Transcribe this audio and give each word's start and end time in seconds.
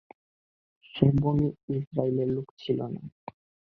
সে 0.85 1.05
বনী 1.21 1.47
ইসরাঈলের 1.75 2.29
লোক 2.35 2.47
ছিল 2.59 2.79
না। 2.93 3.01